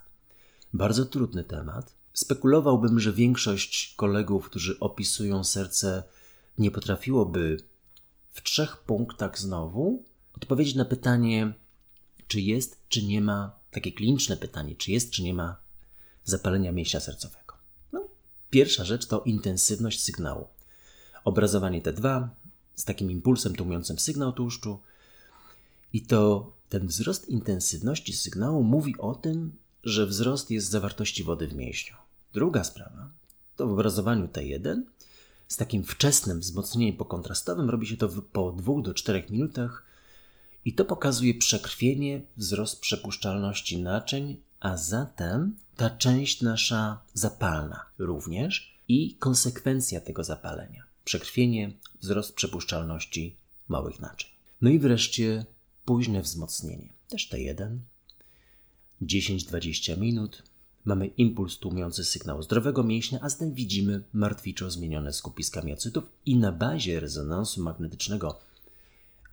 Bardzo 0.72 1.04
trudny 1.04 1.44
temat. 1.44 1.94
Spekulowałbym, 2.12 3.00
że 3.00 3.12
większość 3.12 3.94
kolegów, 3.96 4.46
którzy 4.46 4.78
opisują 4.80 5.44
serce, 5.44 6.02
nie 6.58 6.70
potrafiłoby 6.70 7.56
w 8.30 8.42
trzech 8.42 8.76
punktach 8.76 9.38
znowu 9.38 10.04
odpowiedzieć 10.36 10.74
na 10.74 10.84
pytanie, 10.84 11.52
czy 12.28 12.40
jest, 12.40 12.76
czy 12.88 13.04
nie 13.04 13.20
ma, 13.20 13.58
takie 13.70 13.92
kliniczne 13.92 14.36
pytanie, 14.36 14.76
czy 14.76 14.92
jest, 14.92 15.10
czy 15.10 15.22
nie 15.22 15.34
ma 15.34 15.56
zapalenia 16.24 16.72
mięśnia 16.72 17.00
sercowego. 17.00 17.54
No, 17.92 18.08
pierwsza 18.50 18.84
rzecz 18.84 19.06
to 19.06 19.20
intensywność 19.20 20.02
sygnału. 20.02 20.46
Obrazowanie 21.24 21.82
T2 21.82 22.28
z 22.74 22.84
takim 22.84 23.10
impulsem 23.10 23.54
tłumiącym 23.54 23.98
sygnał 23.98 24.32
tłuszczu, 24.32 24.80
i 25.92 26.02
to 26.02 26.52
ten 26.68 26.86
wzrost 26.86 27.28
intensywności 27.28 28.12
sygnału 28.12 28.62
mówi 28.62 28.98
o 28.98 29.14
tym, 29.14 29.52
że 29.84 30.06
wzrost 30.06 30.50
jest 30.50 30.70
zawartości 30.70 31.24
wody 31.24 31.48
w 31.48 31.54
mięśniu. 31.54 31.96
Druga 32.32 32.64
sprawa 32.64 33.10
to 33.56 33.66
w 33.66 33.72
obrazowaniu 33.72 34.26
T1 34.26 34.82
z 35.48 35.56
takim 35.56 35.84
wczesnym 35.84 36.40
wzmocnieniem 36.40 36.96
pokontrastowym 36.96 37.70
robi 37.70 37.86
się 37.86 37.96
to 37.96 38.08
po 38.08 38.52
2 38.52 38.82
do 38.82 38.94
4 38.94 39.24
minutach 39.30 39.84
i 40.64 40.74
to 40.74 40.84
pokazuje 40.84 41.34
przekrwienie, 41.34 42.22
wzrost 42.36 42.80
przepuszczalności 42.80 43.82
naczyń, 43.82 44.36
a 44.60 44.76
zatem 44.76 45.56
ta 45.76 45.90
część 45.90 46.42
nasza 46.42 47.00
zapalna 47.14 47.86
również 47.98 48.78
i 48.88 49.14
konsekwencja 49.14 50.00
tego 50.00 50.24
zapalenia. 50.24 50.84
Przekrwienie, 51.04 51.72
wzrost 52.00 52.34
przepuszczalności 52.34 53.36
małych 53.68 54.00
naczyń. 54.00 54.30
No 54.60 54.70
i 54.70 54.78
wreszcie 54.78 55.46
późne 55.88 56.22
wzmocnienie. 56.22 56.92
Też 57.08 57.30
T1. 57.30 57.78
10-20 59.02 59.98
minut. 59.98 60.42
Mamy 60.84 61.06
impuls 61.06 61.58
tłumiący 61.58 62.04
sygnał 62.04 62.42
zdrowego 62.42 62.82
mięśnia, 62.84 63.18
a 63.22 63.28
zatem 63.28 63.54
widzimy 63.54 64.02
martwiczo 64.12 64.70
zmienione 64.70 65.12
skupiska 65.12 65.62
miocytów 65.62 66.04
i 66.26 66.36
na 66.36 66.52
bazie 66.52 67.00
rezonansu 67.00 67.62
magnetycznego 67.62 68.40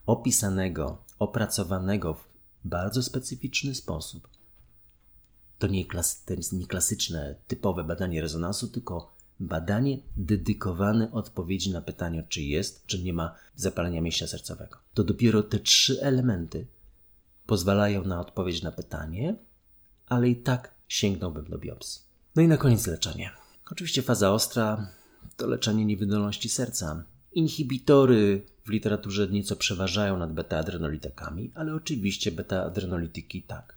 opisanego, 0.06 0.98
opracowanego 1.20 2.14
w 2.14 2.28
bardzo 2.66 3.04
specyficzny 3.04 3.76
sposób. 3.76 4.28
To 5.60 5.68
nie, 5.68 5.86
klas, 5.86 6.24
to 6.24 6.34
nie 6.52 6.68
klasyczne, 6.68 7.36
typowe 7.48 7.84
badanie 7.84 8.22
rezonansu, 8.22 8.68
tylko 8.68 9.15
badanie 9.40 9.98
dedykowane 10.18 11.12
odpowiedzi 11.12 11.72
na 11.72 11.82
pytanie, 11.82 12.24
czy 12.30 12.42
jest, 12.42 12.86
czy 12.86 13.04
nie 13.04 13.14
ma 13.14 13.36
zapalenia 13.56 14.02
mięśnia 14.02 14.28
sercowego. 14.28 14.78
To 14.94 15.04
dopiero 15.04 15.44
te 15.44 15.60
trzy 15.60 16.02
elementy 16.02 16.68
pozwalają 17.46 18.04
na 18.04 18.20
odpowiedź 18.20 18.62
na 18.62 18.72
pytanie, 18.72 19.36
ale 20.08 20.30
i 20.30 20.36
tak 20.36 20.74
sięgnąłbym 20.88 21.46
do 21.46 21.58
biopsji. 21.58 22.02
No 22.36 22.42
i 22.42 22.48
na 22.48 22.58
koniec 22.58 22.88
leczenie. 22.88 23.32
Oczywiście 23.72 24.02
faza 24.02 24.32
ostra 24.32 24.88
to 25.38 25.48
leczenie 25.48 25.86
niewydolności 25.86 26.50
serca. 26.50 27.04
Inhibitory 27.32 28.46
w 28.66 28.70
literaturze 28.70 29.28
nieco 29.28 29.56
przeważają 29.56 30.18
nad 30.18 30.34
beta-adrenolitikami, 30.34 31.52
ale 31.56 31.74
oczywiście 31.74 32.32
beta-adrenolityki 32.32 33.44
tak. 33.44 33.76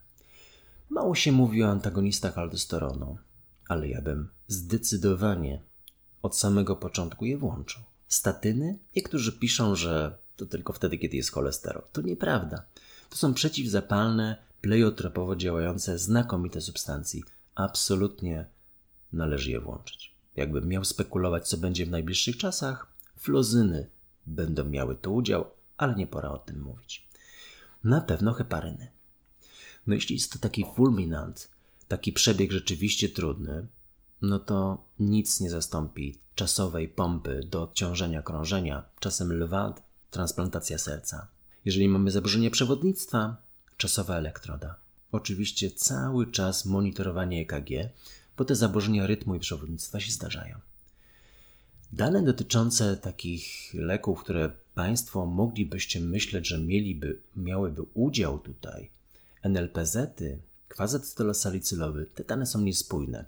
Mało 0.91 1.15
się 1.15 1.33
mówi 1.33 1.63
o 1.63 1.69
antagonistach 1.69 2.39
aldosteronu 2.39 3.19
ale 3.69 3.89
ja 3.89 4.03
bym 4.03 4.29
zdecydowanie 4.49 5.63
od 6.23 6.37
samego 6.39 6.77
początku 6.77 7.25
je 7.25 7.39
włączył. 7.39 7.83
Statyny? 8.09 8.79
Niektórzy 8.97 9.33
piszą, 9.33 9.77
że 9.77 10.19
to 10.37 10.47
tylko 10.47 10.73
wtedy, 10.73 10.99
kiedy 10.99 11.17
jest 11.17 11.33
cholesterol. 11.33 11.83
To 11.93 12.03
nieprawda. 12.03 12.63
To 13.11 13.17
są 13.17 13.35
przeciwzapalne, 13.35 14.37
pleiotropowo 14.61 15.37
działające, 15.37 15.99
znakomite 15.99 16.61
substancje. 16.61 17.21
Absolutnie 17.55 18.47
należy 19.13 19.51
je 19.51 19.61
włączyć. 19.61 20.15
Jakbym 20.37 20.69
miał 20.69 20.85
spekulować, 20.85 21.49
co 21.49 21.57
będzie 21.57 21.87
w 21.87 21.91
najbliższych 21.91 22.37
czasach, 22.37 22.93
flozyny 23.17 23.91
będą 24.27 24.65
miały 24.65 24.95
tu 24.95 25.15
udział, 25.15 25.45
ale 25.77 25.95
nie 25.95 26.07
pora 26.07 26.31
o 26.31 26.39
tym 26.39 26.61
mówić. 26.63 27.09
Na 27.85 28.01
pewno 28.01 28.33
heparyny. 28.33 28.89
No 29.87 29.95
jeśli 29.95 30.17
jest 30.17 30.33
to 30.33 30.39
taki 30.39 30.65
fulminant, 30.77 31.51
taki 31.89 32.13
przebieg 32.13 32.53
rzeczywiście 32.53 33.09
trudny, 33.09 33.67
no 34.23 34.39
to 34.39 34.85
nic 34.99 35.41
nie 35.41 35.51
zastąpi 35.51 36.19
czasowej 36.35 36.89
pompy 36.89 37.41
do 37.51 37.63
odciążenia 37.63 38.23
krążenia, 38.23 38.85
czasem 39.01 39.33
lwa, 39.33 39.75
transplantacja 40.11 40.79
serca. 40.79 41.27
Jeżeli 41.65 41.89
mamy 41.89 42.11
zaburzenie 42.11 42.51
przewodnictwa, 42.51 43.37
czasowa 43.77 44.17
elektroda. 44.17 44.77
Oczywiście 45.13 45.71
cały 45.71 46.31
czas 46.31 46.65
monitorowanie 46.65 47.41
EKG, 47.41 47.71
bo 48.37 48.45
te 48.45 48.55
zaburzenia 48.55 49.07
rytmu 49.07 49.35
i 49.35 49.41
przewodnictwa 49.41 50.01
się 50.01 50.13
zdarzają. 50.13 50.59
Dane 51.93 52.23
dotyczące 52.23 52.97
takich 52.97 53.75
leków, 53.75 54.21
które 54.21 54.51
Państwo 54.75 55.27
moglibyście 55.27 56.01
myśleć, 56.01 56.49
że 56.49 56.59
mieliby, 56.59 57.19
miałyby 57.37 57.83
udział 57.95 58.39
tutaj, 58.39 58.91
NLPZ-y, 59.43 60.39
kwazacetylosalicylowy, 60.69 62.07
te 62.15 62.25
dane 62.25 62.47
są 62.47 62.61
niespójne. 62.61 63.25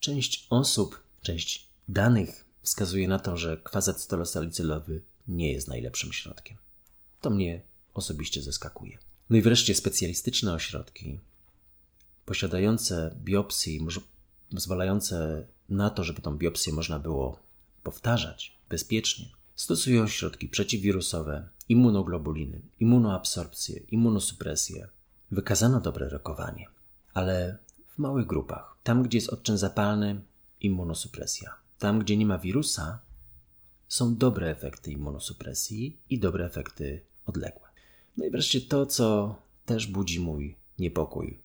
Część 0.00 0.46
osób, 0.50 1.02
część 1.22 1.68
danych 1.88 2.44
wskazuje 2.62 3.08
na 3.08 3.18
to, 3.18 3.36
że 3.36 3.56
kwazacetylosalicylowy 3.56 5.02
nie 5.28 5.52
jest 5.52 5.68
najlepszym 5.68 6.12
środkiem. 6.12 6.56
To 7.20 7.30
mnie 7.30 7.62
osobiście 7.94 8.42
zaskakuje. 8.42 8.98
No 9.30 9.36
i 9.36 9.42
wreszcie 9.42 9.74
specjalistyczne 9.74 10.52
ośrodki 10.52 11.20
posiadające 12.26 13.16
biopsji, 13.24 13.86
pozwalające 14.50 15.46
na 15.68 15.90
to, 15.90 16.04
żeby 16.04 16.22
tą 16.22 16.36
biopsję 16.38 16.72
można 16.72 16.98
było 16.98 17.38
powtarzać 17.82 18.58
bezpiecznie, 18.68 19.26
stosują 19.54 20.08
środki 20.08 20.48
przeciwwirusowe, 20.48 21.48
immunoglobuliny, 21.68 22.60
immunoabsorpcję, 22.80 23.80
immunosupresję. 23.90 24.88
Wykazano 25.30 25.80
dobre 25.80 26.08
rokowanie, 26.08 26.66
ale 27.16 27.58
w 27.88 27.98
małych 27.98 28.26
grupach. 28.26 28.76
Tam, 28.82 29.02
gdzie 29.02 29.18
jest 29.18 29.28
odczyn 29.28 29.58
zapalny, 29.58 30.20
immunosupresja. 30.60 31.54
Tam, 31.78 31.98
gdzie 31.98 32.16
nie 32.16 32.26
ma 32.26 32.38
wirusa, 32.38 32.98
są 33.88 34.16
dobre 34.16 34.50
efekty 34.50 34.92
immunosupresji 34.92 35.96
i 36.10 36.18
dobre 36.18 36.46
efekty 36.46 37.00
odległe. 37.26 37.68
No 38.16 38.24
i 38.24 38.30
wreszcie 38.30 38.60
to, 38.60 38.86
co 38.86 39.38
też 39.66 39.86
budzi 39.86 40.20
mój 40.20 40.56
niepokój. 40.78 41.38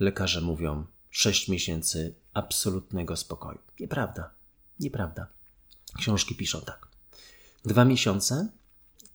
Lekarze 0.00 0.40
mówią 0.40 0.86
6 1.10 1.48
miesięcy 1.48 2.14
absolutnego 2.34 3.16
spokoju. 3.16 3.58
Nieprawda. 3.80 4.30
Nieprawda. 4.80 5.26
Książki 5.98 6.34
piszą 6.34 6.60
tak. 6.60 6.88
Dwa 7.64 7.84
miesiące 7.84 8.48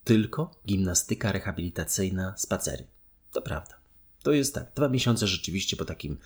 tylko 0.04 0.56
gimnastyka 0.68 1.32
rehabilitacyjna, 1.32 2.34
spacery. 2.38 2.88
To 3.32 3.42
prawda. 3.42 3.77
To 4.28 4.34
jest 4.34 4.56
tak. 4.56 4.72
Dwa 4.76 4.90
miesiące 4.90 5.28
rzeczywiście 5.28 5.78
po 5.78 5.86
takim 5.86 6.18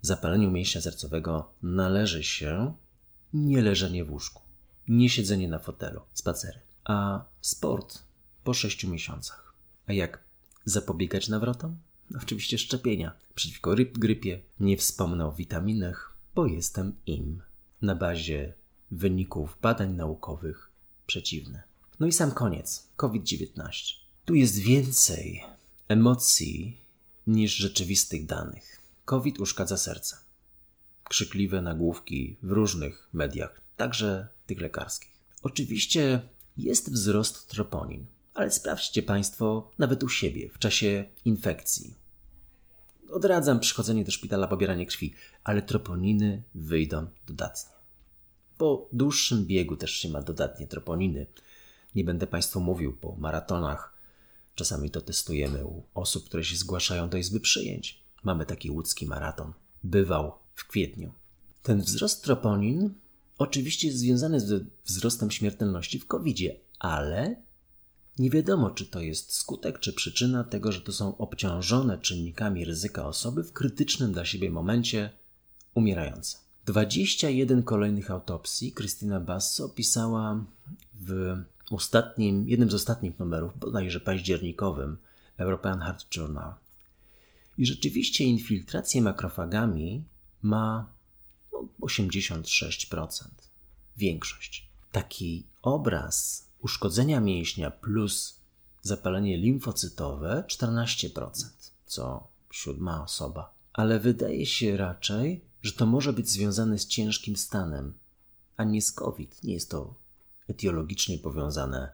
zapaleniu 0.00 0.50
mięśnia 0.50 0.80
sercowego 0.80 1.52
należy 1.62 2.24
się 2.24 2.74
nie 3.34 3.62
leżenie 3.62 4.04
w 4.04 4.10
łóżku, 4.10 4.42
nie 4.88 5.10
siedzenie 5.10 5.48
na 5.48 5.58
fotelu, 5.58 6.00
spacery, 6.14 6.58
a 6.84 7.24
sport 7.40 8.02
po 8.44 8.54
sześciu 8.54 8.88
miesiącach. 8.88 9.54
A 9.86 9.92
jak 9.92 10.24
zapobiegać 10.64 11.28
nawrotom? 11.28 11.76
No, 12.10 12.20
oczywiście 12.22 12.58
szczepienia 12.58 13.12
przeciwko 13.34 13.74
grypie. 13.92 14.40
Nie 14.60 14.76
wspomnę 14.76 15.26
o 15.26 15.32
witaminach, 15.32 16.16
bo 16.34 16.46
jestem 16.46 16.94
im 17.06 17.42
na 17.82 17.94
bazie 17.94 18.52
wyników 18.90 19.58
badań 19.62 19.94
naukowych 19.94 20.70
przeciwne. 21.06 21.62
No 22.00 22.06
i 22.06 22.12
sam 22.12 22.30
koniec. 22.30 22.86
COVID-19. 22.96 23.94
Tu 24.24 24.34
jest 24.34 24.58
więcej 24.58 25.44
emocji 25.88 26.80
niż 27.26 27.56
rzeczywistych 27.56 28.26
danych. 28.26 28.80
COVID 29.04 29.40
uszkadza 29.40 29.76
serce. 29.76 30.16
Krzykliwe 31.04 31.62
nagłówki 31.62 32.36
w 32.42 32.50
różnych 32.50 33.08
mediach, 33.12 33.60
także 33.76 34.28
tych 34.46 34.60
lekarskich. 34.60 35.10
Oczywiście 35.42 36.20
jest 36.56 36.92
wzrost 36.92 37.48
troponin, 37.48 38.06
ale 38.34 38.50
sprawdźcie 38.50 39.02
Państwo 39.02 39.70
nawet 39.78 40.02
u 40.02 40.08
siebie 40.08 40.48
w 40.48 40.58
czasie 40.58 41.04
infekcji. 41.24 41.94
Odradzam 43.10 43.60
przychodzenie 43.60 44.04
do 44.04 44.10
szpitala, 44.10 44.46
pobieranie 44.46 44.86
krwi, 44.86 45.14
ale 45.44 45.62
troponiny 45.62 46.42
wyjdą 46.54 47.06
dodatnie. 47.26 47.70
Po 48.58 48.88
dłuższym 48.92 49.46
biegu 49.46 49.76
też 49.76 49.90
się 49.90 50.08
ma 50.08 50.22
dodatnie 50.22 50.66
troponiny. 50.66 51.26
Nie 51.94 52.04
będę 52.04 52.26
Państwu 52.26 52.60
mówił 52.60 52.96
po 52.96 53.16
maratonach. 53.16 53.99
Czasami 54.54 54.90
to 54.90 55.00
testujemy 55.00 55.64
u 55.64 55.82
osób, 55.94 56.24
które 56.24 56.44
się 56.44 56.56
zgłaszają 56.56 57.08
do 57.08 57.16
izby 57.16 57.40
przyjęć. 57.40 58.04
Mamy 58.24 58.46
taki 58.46 58.70
łódzki 58.70 59.06
maraton. 59.06 59.52
Bywał 59.84 60.32
w 60.54 60.66
kwietniu. 60.66 61.12
Ten 61.62 61.80
wzrost 61.80 62.24
troponin 62.24 62.94
oczywiście 63.38 63.88
jest 63.88 63.98
związany 63.98 64.40
z 64.40 64.66
wzrostem 64.84 65.30
śmiertelności 65.30 65.98
w 65.98 66.06
covid 66.06 66.38
ale 66.78 67.42
nie 68.18 68.30
wiadomo, 68.30 68.70
czy 68.70 68.86
to 68.86 69.00
jest 69.00 69.32
skutek, 69.32 69.78
czy 69.78 69.92
przyczyna 69.92 70.44
tego, 70.44 70.72
że 70.72 70.80
to 70.80 70.92
są 70.92 71.16
obciążone 71.16 71.98
czynnikami 71.98 72.64
ryzyka 72.64 73.06
osoby 73.06 73.44
w 73.44 73.52
krytycznym 73.52 74.12
dla 74.12 74.24
siebie 74.24 74.50
momencie 74.50 75.10
umierające. 75.74 76.38
21 76.66 77.62
kolejnych 77.62 78.10
autopsji 78.10 78.72
Krystyna 78.72 79.20
Basso 79.20 79.64
opisała 79.64 80.44
w 80.94 81.36
ostatnim, 81.70 82.48
jednym 82.48 82.70
z 82.70 82.74
ostatnich 82.74 83.18
numerów, 83.18 83.58
bodajże 83.58 84.00
październikowym 84.00 84.96
European 85.38 85.80
Heart 85.80 86.16
Journal. 86.16 86.54
I 87.58 87.66
rzeczywiście 87.66 88.24
infiltrację 88.24 89.02
makrofagami 89.02 90.04
ma 90.42 90.92
no, 91.52 91.68
86%. 91.80 93.28
Większość. 93.96 94.68
Taki 94.92 95.44
obraz 95.62 96.46
uszkodzenia 96.60 97.20
mięśnia 97.20 97.70
plus 97.70 98.40
zapalenie 98.82 99.36
limfocytowe 99.36 100.44
14%, 100.48 101.30
co 101.86 102.28
siódma 102.50 103.04
osoba. 103.04 103.54
Ale 103.72 104.00
wydaje 104.00 104.46
się 104.46 104.76
raczej, 104.76 105.40
że 105.62 105.72
to 105.72 105.86
może 105.86 106.12
być 106.12 106.30
związane 106.30 106.78
z 106.78 106.86
ciężkim 106.86 107.36
stanem, 107.36 107.92
a 108.56 108.64
nie 108.64 108.82
z 108.82 108.92
COVID. 108.92 109.44
Nie 109.44 109.54
jest 109.54 109.70
to 109.70 109.94
etiologicznie 110.50 111.18
powiązane 111.18 111.92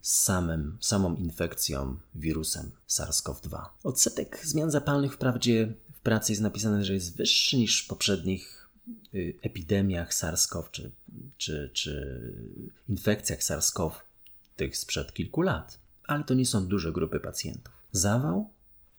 z 0.00 0.18
samym, 0.18 0.78
samą 0.80 1.16
infekcją 1.16 1.98
wirusem 2.14 2.70
SARS-CoV-2. 2.88 3.64
Odsetek 3.84 4.40
zmian 4.44 4.70
zapalnych 4.70 5.14
wprawdzie 5.14 5.74
w 5.94 6.00
pracy 6.00 6.32
jest 6.32 6.42
napisane, 6.42 6.84
że 6.84 6.94
jest 6.94 7.16
wyższy 7.16 7.56
niż 7.56 7.84
w 7.84 7.88
poprzednich 7.88 8.70
y, 9.14 9.34
epidemiach 9.42 10.14
SARS-CoV 10.14 10.70
czy, 10.70 10.92
czy, 11.36 11.70
czy 11.72 12.20
infekcjach 12.88 13.40
SARS-CoV 13.40 13.90
tych 14.56 14.76
sprzed 14.76 15.12
kilku 15.12 15.42
lat, 15.42 15.78
ale 16.04 16.24
to 16.24 16.34
nie 16.34 16.46
są 16.46 16.66
duże 16.66 16.92
grupy 16.92 17.20
pacjentów. 17.20 17.74
Zawał? 17.92 18.50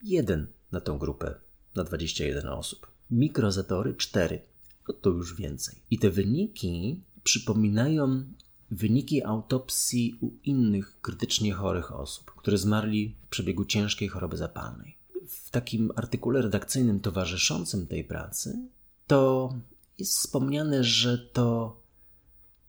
Jeden 0.03 0.47
na 0.71 0.81
tą 0.81 0.97
grupę, 0.97 1.35
na 1.75 1.83
21 1.83 2.47
osób. 2.47 2.91
Mikrozatory? 3.11 3.95
Cztery. 3.95 4.41
No 4.87 4.93
to 4.93 5.09
już 5.09 5.35
więcej. 5.35 5.75
I 5.91 5.99
te 5.99 6.09
wyniki 6.09 7.01
przypominają 7.23 8.23
wyniki 8.71 9.23
autopsji 9.23 10.17
u 10.21 10.31
innych 10.43 11.01
krytycznie 11.01 11.53
chorych 11.53 11.91
osób, 11.91 12.31
które 12.35 12.57
zmarli 12.57 13.15
w 13.25 13.29
przebiegu 13.29 13.65
ciężkiej 13.65 14.07
choroby 14.07 14.37
zapalnej. 14.37 14.97
W 15.27 15.49
takim 15.49 15.91
artykule 15.95 16.41
redakcyjnym 16.41 16.99
towarzyszącym 16.99 17.87
tej 17.87 18.03
pracy 18.03 18.59
to 19.07 19.53
jest 19.97 20.17
wspomniane, 20.17 20.83
że 20.83 21.17
to 21.17 21.77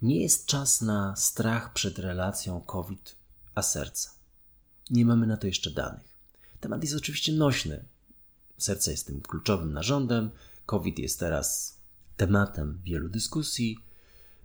nie 0.02 0.22
jest 0.22 0.46
czas 0.46 0.80
na 0.80 1.16
strach 1.16 1.72
przed 1.72 1.98
relacją 1.98 2.60
COVID 2.60 3.16
a 3.54 3.62
serca. 3.62 4.10
Nie 4.90 5.06
mamy 5.06 5.26
na 5.26 5.36
to 5.36 5.46
jeszcze 5.46 5.70
danych. 5.70 6.16
Temat 6.60 6.82
jest 6.82 6.96
oczywiście 6.96 7.32
nośny. 7.32 7.84
Serce 8.58 8.90
jest 8.90 9.06
tym 9.06 9.20
kluczowym 9.20 9.72
narządem, 9.72 10.30
COVID 10.66 10.98
jest 10.98 11.20
teraz 11.20 11.78
tematem 12.16 12.80
wielu 12.84 13.08
dyskusji 13.08 13.78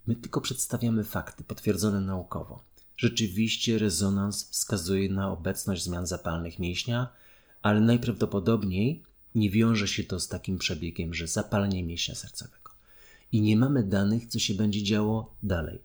My 0.07 0.15
tylko 0.15 0.41
przedstawiamy 0.41 1.03
fakty 1.03 1.43
potwierdzone 1.43 2.01
naukowo. 2.01 2.63
Rzeczywiście 2.97 3.77
rezonans 3.77 4.49
wskazuje 4.49 5.09
na 5.09 5.31
obecność 5.31 5.83
zmian 5.83 6.07
zapalnych 6.07 6.59
mięśnia, 6.59 7.07
ale 7.61 7.81
najprawdopodobniej 7.81 9.03
nie 9.35 9.49
wiąże 9.49 9.87
się 9.87 10.03
to 10.03 10.19
z 10.19 10.27
takim 10.27 10.57
przebiegiem, 10.57 11.13
że 11.13 11.27
zapalenie 11.27 11.83
mięśnia 11.83 12.15
sercowego. 12.15 12.71
I 13.31 13.41
nie 13.41 13.57
mamy 13.57 13.83
danych, 13.83 14.27
co 14.27 14.39
się 14.39 14.53
będzie 14.53 14.83
działo 14.83 15.35
dalej. 15.43 15.81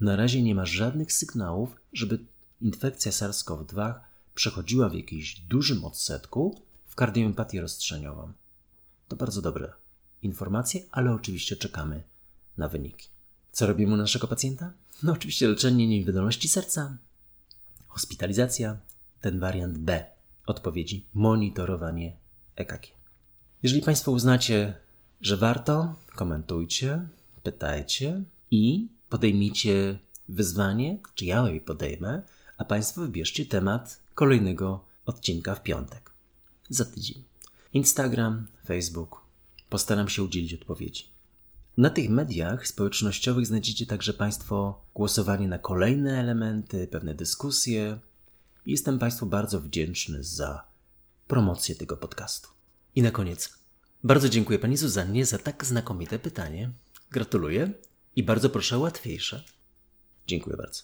Na 0.00 0.16
razie 0.16 0.42
nie 0.42 0.54
ma 0.54 0.66
żadnych 0.66 1.12
sygnałów, 1.12 1.76
żeby 1.92 2.18
infekcja 2.60 3.12
SARS-CoV-2 3.12 3.94
przechodziła 4.34 4.88
w 4.88 4.94
jakimś 4.94 5.40
dużym 5.40 5.84
odsetku 5.84 6.60
w 6.86 6.94
kardioempatię 6.94 7.60
rozstrzeniową. 7.60 8.32
To 9.08 9.16
bardzo 9.16 9.42
dobre 9.42 9.72
informacje, 10.22 10.80
ale 10.90 11.12
oczywiście 11.12 11.56
czekamy 11.56 12.02
na 12.56 12.68
wyniki. 12.68 13.08
Co 13.52 13.66
robimy 13.66 13.94
u 13.94 13.96
naszego 13.96 14.26
pacjenta? 14.26 14.72
No 15.02 15.12
oczywiście 15.12 15.48
leczenie 15.48 15.88
niewydolności 15.88 16.48
serca, 16.48 16.96
hospitalizacja, 17.88 18.78
ten 19.20 19.40
wariant 19.40 19.78
B 19.78 20.04
odpowiedzi, 20.46 21.06
monitorowanie 21.14 22.16
EKG. 22.56 22.86
Jeżeli 23.62 23.82
Państwo 23.82 24.12
uznacie 24.12 24.74
że 25.20 25.36
warto, 25.36 25.94
komentujcie, 26.14 27.08
pytajcie 27.42 28.22
i 28.50 28.88
podejmijcie 29.08 29.98
wyzwanie, 30.28 30.98
czy 31.14 31.24
ja 31.24 31.48
je 31.48 31.60
podejmę, 31.60 32.22
a 32.58 32.64
Państwo 32.64 33.00
wybierzcie 33.00 33.46
temat 33.46 34.00
kolejnego 34.14 34.84
odcinka 35.06 35.54
w 35.54 35.62
piątek. 35.62 36.10
Za 36.68 36.84
tydzień. 36.84 37.24
Instagram, 37.72 38.46
Facebook. 38.66 39.20
Postaram 39.68 40.08
się 40.08 40.22
udzielić 40.22 40.54
odpowiedzi. 40.54 41.04
Na 41.78 41.90
tych 41.90 42.10
mediach 42.10 42.68
społecznościowych 42.68 43.46
znajdziecie 43.46 43.86
także 43.86 44.14
Państwo 44.14 44.80
głosowanie 44.94 45.48
na 45.48 45.58
kolejne 45.58 46.20
elementy, 46.20 46.86
pewne 46.86 47.14
dyskusje. 47.14 47.98
Jestem 48.66 48.98
Państwu 48.98 49.26
bardzo 49.26 49.60
wdzięczny 49.60 50.24
za 50.24 50.64
promocję 51.28 51.74
tego 51.74 51.96
podcastu. 51.96 52.48
I 52.94 53.02
na 53.02 53.10
koniec, 53.10 53.58
bardzo 54.04 54.28
dziękuję 54.28 54.58
Pani 54.58 54.76
Zuzannie 54.76 55.26
za 55.26 55.38
tak 55.38 55.66
znakomite 55.66 56.18
pytanie. 56.18 56.70
Gratuluję 57.10 57.72
i 58.16 58.22
bardzo 58.22 58.50
proszę 58.50 58.76
o 58.76 58.80
łatwiejsze. 58.80 59.44
Dziękuję 60.26 60.56
bardzo. 60.56 60.82